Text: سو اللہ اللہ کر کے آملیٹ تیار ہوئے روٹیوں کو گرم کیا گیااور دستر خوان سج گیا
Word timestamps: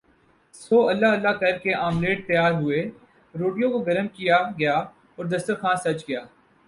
سو 0.53 0.87
اللہ 0.89 1.05
اللہ 1.07 1.33
کر 1.39 1.57
کے 1.57 1.73
آملیٹ 1.73 2.25
تیار 2.27 2.51
ہوئے 2.51 2.83
روٹیوں 3.35 3.71
کو 3.71 3.79
گرم 3.79 4.07
کیا 4.07 4.37
گیااور 4.59 5.25
دستر 5.25 5.55
خوان 5.55 5.77
سج 5.77 6.03
گیا 6.07 6.23